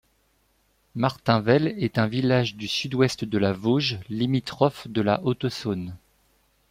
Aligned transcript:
Martinvelle 0.95 1.75
est 1.77 1.99
un 1.99 2.07
village 2.07 2.55
du 2.55 2.67
Sud-Ouest 2.67 3.23
de 3.23 3.37
la 3.37 3.53
Vôge, 3.53 3.99
limitrophe 4.09 4.87
de 4.87 4.99
la 5.01 5.21
Haute-Saône. 5.23 5.95